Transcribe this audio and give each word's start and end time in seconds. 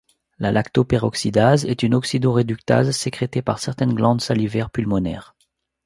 La 0.39 0.51
lactoperoxydase 0.51 1.65
est 1.65 1.83
une 1.83 1.93
oxydoréductase 1.93 2.89
sécrétée 2.89 3.43
par 3.43 3.59
certaines 3.59 3.93
glandes 3.93 4.19
salivaires, 4.19 4.71
pulmonaires. 4.71 5.35